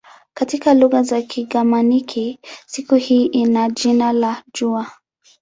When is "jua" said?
4.53-4.91